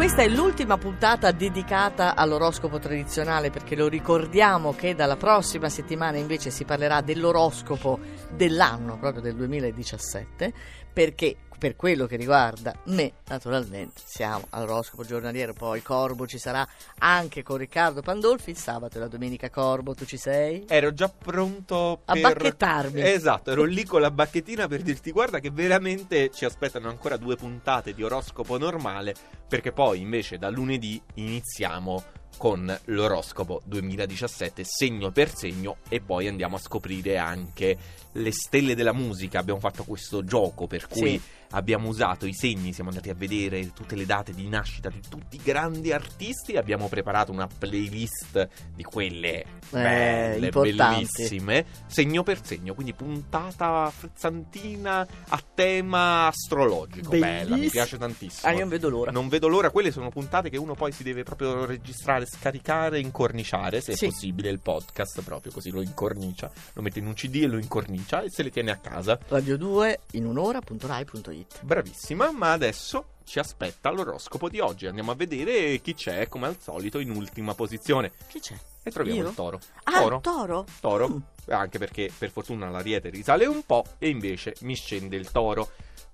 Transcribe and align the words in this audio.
Questa 0.00 0.22
è 0.22 0.28
l'ultima 0.28 0.78
puntata 0.78 1.30
dedicata 1.30 2.16
all'oroscopo 2.16 2.78
tradizionale 2.78 3.50
perché 3.50 3.76
lo 3.76 3.86
ricordiamo 3.86 4.72
che 4.72 4.94
dalla 4.94 5.18
prossima 5.18 5.68
settimana 5.68 6.16
invece 6.16 6.48
si 6.48 6.64
parlerà 6.64 7.02
dell'oroscopo 7.02 8.00
dell'anno, 8.34 8.96
proprio 8.98 9.20
del 9.20 9.36
2017, 9.36 10.54
perché 10.90 11.36
per 11.60 11.76
quello 11.76 12.06
che 12.06 12.16
riguarda 12.16 12.72
me, 12.86 13.12
naturalmente, 13.28 14.00
siamo 14.02 14.46
all'oroscopo 14.48 15.04
giornaliero, 15.04 15.52
poi 15.52 15.82
Corbo 15.82 16.26
ci 16.26 16.38
sarà 16.38 16.66
anche 17.00 17.42
con 17.42 17.58
Riccardo 17.58 18.00
Pandolfi 18.00 18.48
il 18.48 18.56
sabato 18.56 18.96
e 18.96 19.00
la 19.00 19.08
domenica 19.08 19.50
Corbo, 19.50 19.94
tu 19.94 20.06
ci 20.06 20.16
sei? 20.16 20.64
Ero 20.66 20.94
già 20.94 21.10
pronto 21.10 22.00
A 22.06 22.14
per... 22.14 22.22
bacchettarmi. 22.22 23.02
Esatto, 23.02 23.50
ero 23.50 23.64
lì 23.64 23.84
con 23.84 24.00
la 24.00 24.10
bacchettina 24.10 24.66
per 24.66 24.80
dirti 24.80 25.10
guarda 25.12 25.38
che 25.38 25.50
veramente 25.50 26.30
ci 26.30 26.46
aspettano 26.46 26.88
ancora 26.88 27.18
due 27.18 27.36
puntate 27.36 27.92
di 27.92 28.02
oroscopo 28.02 28.56
normale 28.56 29.14
perché 29.46 29.72
poi 29.72 29.89
invece 29.94 30.38
da 30.38 30.48
lunedì 30.48 31.00
iniziamo 31.14 32.02
con 32.36 32.78
l'oroscopo 32.86 33.60
2017 33.64 34.62
segno 34.64 35.10
per 35.10 35.34
segno 35.34 35.76
e 35.88 36.00
poi 36.00 36.26
andiamo 36.26 36.56
a 36.56 36.58
scoprire 36.58 37.18
anche 37.18 37.76
le 38.12 38.32
stelle 38.32 38.74
della 38.74 38.92
musica. 38.94 39.38
Abbiamo 39.38 39.60
fatto 39.60 39.84
questo 39.84 40.24
gioco 40.24 40.66
per 40.66 40.86
cui 40.88 41.10
Sì. 41.10 41.20
abbiamo 41.50 41.88
usato 41.88 42.26
i 42.26 42.32
segni, 42.32 42.72
siamo 42.72 42.90
andati 42.90 43.10
a 43.10 43.14
vedere 43.14 43.72
tutte 43.72 43.94
le 43.94 44.06
date 44.06 44.32
di 44.32 44.48
nascita 44.48 44.88
di 44.88 45.00
tutti 45.08 45.36
i 45.36 45.40
grandi 45.42 45.92
artisti 45.92 46.56
abbiamo 46.56 46.88
preparato 46.88 47.30
una 47.32 47.46
playlist 47.46 48.48
di 48.74 48.82
quelle 48.84 49.44
belle, 49.70 50.46
importanti. 50.46 51.06
bellissime, 51.16 51.66
segno 51.86 52.22
per 52.22 52.44
segno, 52.44 52.74
quindi 52.74 52.94
puntata 52.94 53.90
frizzantina 53.90 55.06
a 55.28 55.42
tema 55.54 56.26
astrologico. 56.26 57.10
Bella, 57.16 57.56
mi 57.56 57.68
piace 57.68 57.98
tantissimo. 57.98 58.50
Ah, 58.50 58.54
io 58.54 58.60
non 58.60 58.68
vedo 58.68 58.88
l'ora. 58.88 59.10
Non 59.10 59.28
vedo 59.28 59.46
l'ora, 59.48 59.70
quelle 59.70 59.90
sono 59.90 60.10
puntate 60.10 60.50
che 60.50 60.56
uno 60.58 60.74
poi 60.74 60.92
si 60.92 61.02
deve 61.02 61.22
proprio 61.22 61.64
registrare, 61.64 62.19
scaricare, 62.26 62.98
incorniciare, 63.00 63.80
se 63.80 63.94
Sì. 63.96 64.06
è 64.06 64.08
possibile, 64.08 64.48
il 64.50 64.60
podcast 64.60 65.22
proprio 65.22 65.52
così 65.52 65.70
lo 65.70 65.82
incornicia, 65.82 66.50
lo 66.74 66.82
mette 66.82 66.98
in 66.98 67.06
un 67.06 67.14
CD 67.14 67.36
e 67.42 67.46
lo 67.46 67.58
incornicia 67.58 68.22
e 68.22 68.30
se 68.30 68.42
le 68.42 68.50
tiene 68.50 68.70
a 68.70 68.76
casa. 68.76 69.18
Radio 69.28 69.56
2 69.56 70.00
in 70.12 70.26
un'ora.rai.it. 70.26 71.60
Bravissima, 71.62 72.30
ma 72.32 72.52
adesso 72.52 73.06
ci 73.24 73.38
aspetta 73.38 73.90
l'oroscopo 73.90 74.48
di 74.48 74.58
oggi. 74.60 74.86
Andiamo 74.86 75.12
a 75.12 75.14
vedere 75.14 75.80
chi 75.80 75.94
c'è, 75.94 76.28
come 76.28 76.46
al 76.46 76.56
solito, 76.60 76.98
in 76.98 77.10
ultima 77.10 77.54
posizione. 77.54 78.12
Chi 78.28 78.40
c'è? 78.40 78.56
E 78.82 78.90
troviamo 78.90 79.20
Io? 79.20 79.28
il 79.28 79.34
toro. 79.34 79.60
Ah, 79.84 80.00
toro. 80.00 80.20
toro? 80.20 80.64
Toro. 80.80 81.08
Mm. 81.08 81.18
Anche 81.50 81.78
perché 81.78 82.10
per 82.16 82.30
fortuna 82.30 82.70
l'ariete 82.70 83.10
risale 83.10 83.44
un 83.46 83.62
po' 83.64 83.84
e 83.98 84.08
invece 84.08 84.54
mi 84.60 84.74
scende 84.74 85.16
il 85.16 85.30
toro. 85.30 85.70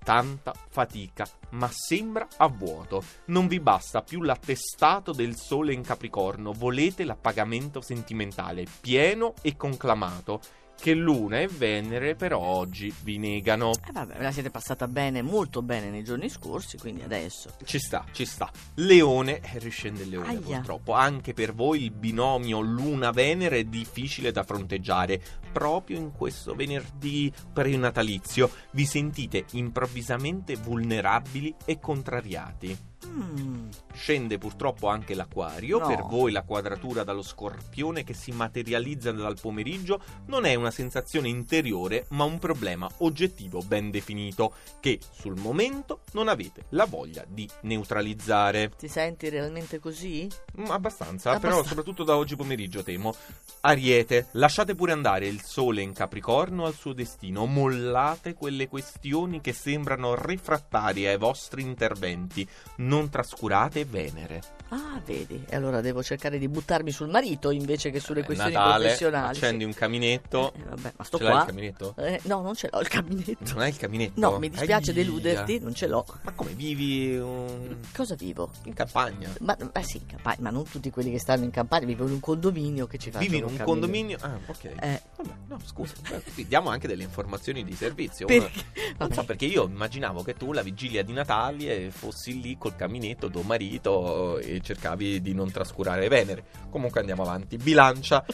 Tanta 0.07 0.53
fatica, 0.69 1.27
ma 1.49 1.69
sembra 1.69 2.25
a 2.37 2.47
vuoto. 2.47 3.03
Non 3.25 3.45
vi 3.49 3.59
basta 3.59 4.01
più 4.01 4.21
l'attestato 4.21 5.11
del 5.11 5.35
sole 5.35 5.73
in 5.73 5.81
Capricorno, 5.81 6.53
volete 6.53 7.03
l'appagamento 7.03 7.81
sentimentale 7.81 8.63
pieno 8.79 9.33
e 9.41 9.57
conclamato 9.57 10.39
che 10.79 10.93
Luna 10.93 11.39
e 11.39 11.47
Venere 11.47 12.15
però 12.15 12.39
oggi 12.39 12.93
vi 13.03 13.17
negano. 13.17 13.71
Eh 13.87 13.91
vabbè, 13.91 14.17
ve 14.17 14.23
la 14.23 14.31
siete 14.31 14.49
passata 14.49 14.87
bene, 14.87 15.21
molto 15.21 15.61
bene 15.61 15.89
nei 15.89 16.03
giorni 16.03 16.29
scorsi, 16.29 16.77
quindi 16.77 17.01
adesso. 17.01 17.49
Ci 17.63 17.79
sta, 17.79 18.05
ci 18.11 18.25
sta. 18.25 18.49
Leone, 18.75 19.41
riscende 19.55 20.03
il 20.03 20.09
leone 20.09 20.27
Aia. 20.29 20.57
purtroppo. 20.57 20.93
Anche 20.93 21.33
per 21.33 21.53
voi 21.53 21.83
il 21.83 21.91
binomio 21.91 22.59
Luna-Venere 22.59 23.59
è 23.59 23.63
difficile 23.63 24.31
da 24.31 24.43
fronteggiare. 24.43 25.21
Proprio 25.51 25.97
in 25.97 26.11
questo 26.11 26.53
venerdì 26.53 27.31
prenatalizio 27.51 28.49
vi 28.71 28.85
sentite 28.85 29.45
improvvisamente 29.51 30.55
vulnerabili 30.55 31.53
e 31.65 31.79
contrariati. 31.79 32.86
Mm, 33.07 33.69
Scende 33.93 34.37
purtroppo 34.37 34.87
anche 34.87 35.15
l'acquario, 35.15 35.79
No. 35.79 35.87
per 35.87 36.03
voi 36.03 36.31
la 36.31 36.43
quadratura 36.43 37.03
dallo 37.03 37.23
scorpione 37.23 38.03
che 38.03 38.13
si 38.13 38.31
materializza 38.31 39.11
dal 39.11 39.37
pomeriggio 39.41 39.99
non 40.27 40.45
è 40.45 40.53
una 40.53 40.69
sensazione 40.71 41.27
interiore 41.29 42.05
ma 42.09 42.23
un 42.23 42.37
problema 42.37 42.87
oggettivo 42.97 43.61
ben 43.63 43.89
definito 43.89 44.53
che 44.79 44.99
sul 45.11 45.35
momento 45.39 46.01
non 46.13 46.27
avete 46.27 46.65
la 46.69 46.85
voglia 46.85 47.25
di 47.27 47.49
neutralizzare. 47.61 48.71
ti 48.77 48.87
senti 48.87 49.29
realmente 49.29 49.79
così? 49.79 50.29
Mm, 50.59 50.65
Abbastanza, 50.69 51.31
però 51.31 51.53
Abbastanza. 51.59 51.67
soprattutto 51.69 52.03
da 52.03 52.15
oggi 52.17 52.35
pomeriggio 52.35 52.83
temo. 52.83 53.15
Ariete, 53.61 54.27
lasciate 54.33 54.75
pure 54.75 54.91
andare 54.91 55.27
il 55.27 55.41
sole 55.43 55.81
in 55.81 55.93
Capricorno 55.93 56.65
al 56.65 56.75
suo 56.75 56.93
destino, 56.93 57.45
mollate 57.45 58.33
quelle 58.35 58.67
questioni 58.67 59.41
che 59.41 59.53
sembrano 59.53 60.13
refrattarie 60.13 61.09
ai 61.09 61.17
vostri 61.17 61.61
interventi, 61.63 62.47
non 62.77 62.96
trascurate 63.09 63.85
Venere. 63.85 64.41
Ah, 64.69 64.99
vedi. 65.05 65.45
E 65.47 65.55
allora 65.55 65.79
devo 65.79 66.03
cercare 66.03 66.37
di 66.37 66.49
buttarmi 66.49 66.91
sul 66.91 67.07
marito 67.07 67.51
invece 67.51 67.89
che 67.89 68.01
sulle 68.01 68.19
È 68.21 68.23
questioni 68.25 68.51
Natale, 68.53 68.83
professionali. 68.83 69.37
accendi 69.37 69.63
un 69.63 69.73
caminetto. 69.73 70.53
Eh, 70.53 70.63
vabbè, 70.67 70.93
ma 70.97 71.03
sto 71.05 71.17
Ce 71.17 71.23
l'hai 71.23 71.31
qua. 71.31 71.41
il 71.41 71.47
caminetto? 71.47 71.93
Eh, 71.97 72.19
no, 72.23 72.41
non 72.41 72.53
ce 72.55 72.67
l'ho 72.71 72.79
il 72.81 72.87
caminetto. 72.89 73.53
Non 73.53 73.59
hai 73.61 73.69
il 73.69 73.77
caminetto? 73.77 74.19
No, 74.19 74.39
mi 74.39 74.49
dispiace 74.49 74.91
Aia. 74.91 75.03
deluderti, 75.03 75.59
non 75.59 75.73
ce 75.73 75.87
l'ho. 75.87 76.05
Ma 76.23 76.31
come 76.33 76.51
vivi 76.51 77.15
un- 77.17 77.77
Cosa 77.95 78.15
vivo? 78.15 78.51
in 78.65 78.73
campagna? 78.73 79.29
Ma, 79.39 79.55
ma 79.73 79.81
sì, 79.83 79.97
in 79.97 80.05
campagna, 80.07 80.37
ma 80.41 80.49
non 80.49 80.63
tutti 80.65 80.89
quelli 80.89 81.11
che 81.11 81.19
stanno 81.19 81.45
in 81.45 81.51
campagna, 81.51 81.85
vivo 81.85 82.05
in 82.05 82.11
un 82.11 82.19
condominio 82.19 82.87
che 82.87 82.97
ci 82.97 83.09
fa. 83.09 83.19
Vivi 83.19 83.37
in 83.37 83.45
un 83.45 83.57
condominio? 83.63 84.17
Ah, 84.19 84.37
ok. 84.47 84.63
Eh, 84.81 85.01
no, 85.47 85.59
scusa. 85.63 85.93
Beh, 86.09 86.45
diamo 86.45 86.69
anche 86.69 86.87
delle 86.87 87.03
informazioni 87.03 87.63
di 87.63 87.73
servizio. 87.73 88.27
perché? 88.27 88.63
Non 88.97 89.11
so 89.11 89.23
perché 89.23 89.45
io 89.45 89.65
immaginavo 89.65 90.23
che 90.23 90.33
tu 90.33 90.53
la 90.53 90.61
vigilia 90.61 91.03
di 91.03 91.13
Natale 91.13 91.91
fossi 91.91 92.41
lì 92.41 92.57
col 92.57 92.75
caminetto 92.75 93.29
tuo 93.29 93.41
marito 93.41 94.37
e 94.39 94.61
cercavi 94.61 95.21
di 95.21 95.33
non 95.33 95.51
trascurare 95.51 96.07
Venere. 96.07 96.45
Comunque 96.69 96.99
andiamo 96.99 97.23
avanti. 97.23 97.57
Bilancia. 97.57 98.25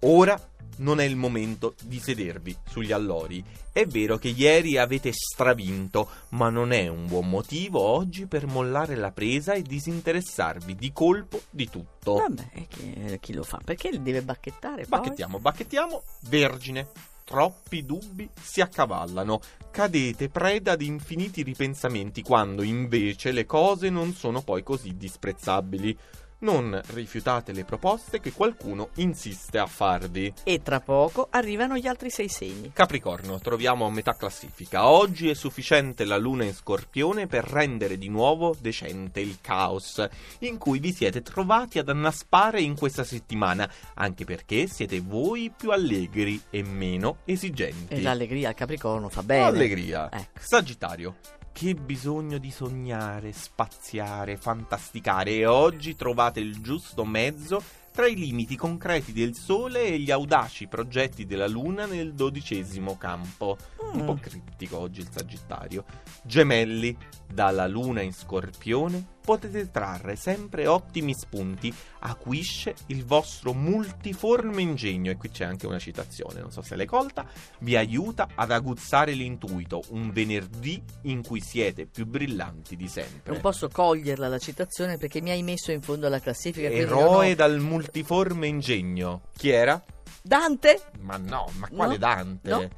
Ora 0.00 0.40
non 0.78 1.00
è 1.00 1.04
il 1.04 1.16
momento 1.16 1.74
di 1.82 1.98
sedervi 1.98 2.56
sugli 2.68 2.92
allori. 2.92 3.44
È 3.72 3.86
vero 3.86 4.18
che 4.18 4.28
ieri 4.28 4.76
avete 4.76 5.12
stravinto, 5.12 6.08
ma 6.30 6.50
non 6.50 6.72
è 6.72 6.88
un 6.88 7.06
buon 7.06 7.28
motivo 7.28 7.80
oggi 7.80 8.26
per 8.26 8.46
mollare 8.46 8.96
la 8.96 9.12
presa 9.12 9.52
e 9.52 9.62
disinteressarvi 9.62 10.74
di 10.74 10.92
colpo 10.92 11.42
di 11.50 11.68
tutto. 11.68 12.14
Vabbè, 12.14 12.66
chi, 12.68 13.18
chi 13.20 13.32
lo 13.32 13.42
fa? 13.42 13.60
Perché 13.64 13.90
li 13.90 14.02
deve 14.02 14.22
bacchettare 14.22 14.84
poi? 14.86 14.98
Bacchettiamo, 14.98 15.38
bacchettiamo, 15.38 16.02
vergine. 16.28 16.88
Troppi 17.24 17.84
dubbi 17.84 18.28
si 18.40 18.62
accavallano. 18.62 19.40
Cadete 19.70 20.30
preda 20.30 20.76
di 20.76 20.86
infiniti 20.86 21.42
ripensamenti 21.42 22.22
quando 22.22 22.62
invece 22.62 23.32
le 23.32 23.44
cose 23.44 23.90
non 23.90 24.14
sono 24.14 24.40
poi 24.40 24.62
così 24.62 24.96
disprezzabili. 24.96 25.96
Non 26.40 26.80
rifiutate 26.92 27.52
le 27.52 27.64
proposte 27.64 28.20
che 28.20 28.32
qualcuno 28.32 28.90
insiste 28.96 29.58
a 29.58 29.66
farvi. 29.66 30.32
E 30.44 30.62
tra 30.62 30.78
poco 30.78 31.26
arrivano 31.30 31.76
gli 31.76 31.88
altri 31.88 32.10
sei 32.10 32.28
segni. 32.28 32.70
Capricorno, 32.72 33.40
troviamo 33.40 33.86
a 33.86 33.90
metà 33.90 34.14
classifica. 34.14 34.88
Oggi 34.88 35.28
è 35.28 35.34
sufficiente 35.34 36.04
la 36.04 36.16
luna 36.16 36.44
in 36.44 36.54
scorpione 36.54 37.26
per 37.26 37.42
rendere 37.44 37.98
di 37.98 38.08
nuovo 38.08 38.54
decente 38.56 39.18
il 39.18 39.38
caos 39.40 40.06
in 40.40 40.58
cui 40.58 40.78
vi 40.78 40.92
siete 40.92 41.22
trovati 41.22 41.80
ad 41.80 41.88
annaspare 41.88 42.60
in 42.60 42.76
questa 42.76 43.02
settimana, 43.02 43.68
anche 43.94 44.24
perché 44.24 44.68
siete 44.68 45.00
voi 45.00 45.52
più 45.56 45.72
allegri 45.72 46.40
e 46.50 46.62
meno 46.62 47.18
esigenti. 47.24 47.94
E 47.94 48.00
l'allegria 48.00 48.50
al 48.50 48.54
Capricorno 48.54 49.08
fa 49.08 49.24
bene. 49.24 49.42
Allegria. 49.42 50.08
Ecco. 50.12 50.38
Sagittario. 50.38 51.16
Che 51.58 51.74
bisogno 51.74 52.38
di 52.38 52.52
sognare, 52.52 53.32
spaziare, 53.32 54.36
fantasticare 54.36 55.32
e 55.32 55.44
oggi 55.46 55.96
trovate 55.96 56.38
il 56.38 56.62
giusto 56.62 57.04
mezzo 57.04 57.60
tra 57.90 58.06
i 58.06 58.14
limiti 58.14 58.54
concreti 58.54 59.12
del 59.12 59.34
Sole 59.34 59.86
e 59.86 59.98
gli 59.98 60.12
audaci 60.12 60.68
progetti 60.68 61.26
della 61.26 61.48
Luna 61.48 61.84
nel 61.86 62.14
dodicesimo 62.14 62.96
campo. 62.96 63.56
Un 63.92 64.02
Mm. 64.02 64.06
po' 64.06 64.14
criptico 64.20 64.78
oggi 64.78 65.00
il 65.00 65.08
Sagittario. 65.10 65.84
Gemelli, 66.22 66.96
dalla 67.26 67.66
Luna 67.66 68.02
in 68.02 68.12
Scorpione 68.12 69.16
potete 69.28 69.70
trarre 69.70 70.16
sempre 70.16 70.66
ottimi 70.66 71.12
spunti, 71.12 71.70
acuisce 71.98 72.74
il 72.86 73.04
vostro 73.04 73.52
multiforme 73.52 74.62
ingegno, 74.62 75.10
e 75.10 75.18
qui 75.18 75.28
c'è 75.28 75.44
anche 75.44 75.66
una 75.66 75.78
citazione, 75.78 76.40
non 76.40 76.50
so 76.50 76.62
se 76.62 76.76
l'hai 76.76 76.86
colta, 76.86 77.26
vi 77.58 77.76
aiuta 77.76 78.28
ad 78.34 78.50
aguzzare 78.50 79.12
l'intuito, 79.12 79.82
un 79.90 80.12
venerdì 80.12 80.82
in 81.02 81.22
cui 81.22 81.42
siete 81.42 81.84
più 81.84 82.06
brillanti 82.06 82.74
di 82.74 82.88
sempre. 82.88 83.32
Non 83.32 83.42
posso 83.42 83.68
coglierla 83.68 84.28
la 84.28 84.38
citazione 84.38 84.96
perché 84.96 85.20
mi 85.20 85.28
hai 85.28 85.42
messo 85.42 85.72
in 85.72 85.82
fondo 85.82 86.06
alla 86.06 86.20
classifica. 86.20 86.70
non 86.70 86.78
Eroe 86.78 87.32
ho- 87.32 87.34
dal 87.34 87.58
multiforme 87.60 88.46
ingegno. 88.46 89.24
Chi 89.36 89.50
era? 89.50 89.84
Dante? 90.22 90.82
Ma 91.00 91.16
no, 91.16 91.50
ma 91.58 91.68
quale 91.68 91.92
No? 91.92 91.98
Dante? 91.98 92.48
No? 92.50 92.58
No? 92.58 92.68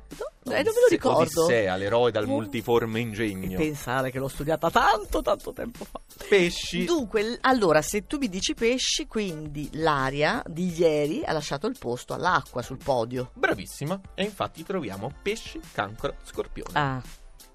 Eh, 0.52 0.62
non 0.62 0.72
me 0.74 0.80
lo 0.80 0.86
ricordo. 0.88 1.44
Odissea, 1.44 1.76
l'eroe 1.76 2.10
dal 2.10 2.24
Oh. 2.24 2.28
multiforme 2.28 2.98
E 2.98 3.02
ingegno. 3.02 3.56
pensare 3.58 4.10
che 4.10 4.18
l'ho 4.18 4.28
studiata 4.28 4.70
tanto, 4.70 5.20
tanto 5.22 5.52
tempo 5.52 5.84
fa. 5.84 6.00
Pesci. 6.28 6.84
Dunque, 6.84 7.38
allora, 7.42 7.82
se 7.82 8.06
tu 8.06 8.18
mi 8.18 8.28
dici 8.28 8.54
pesci, 8.54 9.06
quindi 9.06 9.68
l'aria 9.74 10.42
di 10.46 10.72
ieri 10.76 11.22
ha 11.24 11.32
lasciato 11.32 11.66
il 11.66 11.76
posto 11.78 12.14
all'acqua 12.14 12.62
sul 12.62 12.78
podio. 12.78 13.30
Bravissima. 13.34 14.00
E 14.14 14.22
infatti 14.24 14.64
troviamo 14.64 15.12
pesci, 15.22 15.60
cancro, 15.72 16.14
scorpione. 16.24 16.70
Ah, 16.72 17.02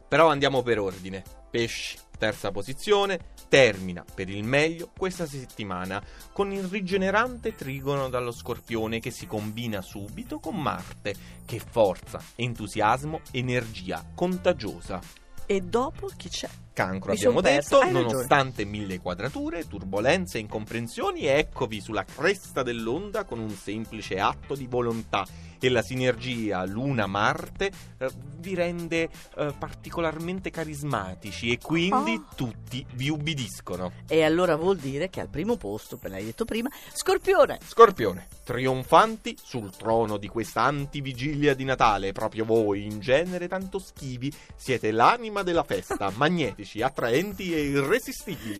Però 0.07 0.29
andiamo 0.29 0.61
per 0.61 0.79
ordine. 0.79 1.23
Pesci. 1.49 1.97
Terza 2.17 2.51
posizione, 2.51 3.19
termina 3.49 4.03
per 4.13 4.29
il 4.29 4.43
meglio 4.43 4.91
questa 4.97 5.25
settimana 5.25 6.01
con 6.31 6.51
il 6.51 6.63
rigenerante 6.63 7.55
trigono 7.55 8.09
dallo 8.09 8.31
Scorpione 8.31 8.99
che 8.99 9.11
si 9.11 9.27
combina 9.27 9.81
subito 9.81 10.39
con 10.39 10.55
Marte, 10.55 11.13
che 11.45 11.59
forza, 11.59 12.21
entusiasmo, 12.35 13.21
energia 13.31 14.03
contagiosa. 14.15 14.99
E 15.45 15.61
dopo 15.61 16.09
chi 16.15 16.29
c'è? 16.29 16.49
Cancro 16.75 17.11
Mi 17.13 17.17
abbiamo 17.17 17.39
detto, 17.39 17.77
hai 17.79 17.93
ragione. 17.93 18.05
nonostante 18.05 18.65
mille 18.65 18.99
quadrature, 18.99 19.65
turbolenze 19.65 20.37
e 20.37 20.41
incomprensioni, 20.41 21.25
eccovi 21.25 21.79
sulla 21.79 22.03
cresta 22.03 22.63
dell'onda 22.63 23.23
con 23.23 23.39
un 23.39 23.49
semplice 23.51 24.19
atto 24.19 24.55
di 24.55 24.67
volontà 24.67 25.25
e 25.57 25.69
la 25.69 25.81
sinergia 25.81 26.65
Luna-Marte 26.65 27.71
eh, 27.97 28.09
vi 28.39 28.53
rende 28.55 29.09
eh, 29.37 29.53
particolarmente 29.57 30.51
carismatici 30.51 31.49
e 31.49 31.57
quindi 31.59 31.93
Oh. 32.15 32.25
tutti 32.35 32.85
vi 32.95 33.09
ubbidiscono. 33.09 33.93
E 34.07 34.23
allora 34.23 34.57
vuol 34.57 34.77
dire 34.77 35.09
che 35.09 35.21
al 35.21 35.29
primo 35.29 35.55
posto, 35.55 35.97
come 35.97 36.09
l'hai 36.13 36.25
detto 36.25 36.43
prima, 36.43 36.69
Scorpione. 36.93 37.59
Scorpione, 37.65 38.27
trionfanti 38.43 39.37
sul 39.41 39.71
trono 39.75 40.17
di 40.17 40.27
questa 40.27 40.63
antivigilia 40.63 41.55
di 41.55 41.63
Natale, 41.63 42.11
proprio 42.11 42.43
voi, 42.43 42.83
in 42.85 42.99
genere 42.99 43.47
tanto 43.47 43.79
schivi, 43.79 44.31
siete 44.55 44.91
l'anima 44.91 45.41
della 45.41 45.63
festa, 45.63 46.11
magnetici, 46.17 46.63
attraenti 46.81 47.53
e 47.53 47.61
irresistibili. 47.63 48.53